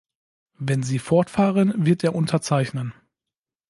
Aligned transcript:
Wenn 0.57 0.81
Sie 0.81 0.97
fortfahren, 0.97 1.85
wird 1.85 2.03
er 2.03 2.15
unterzeichnen. 2.15 2.95